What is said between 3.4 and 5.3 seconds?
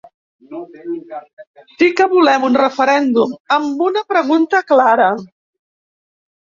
amb una pregunta clara.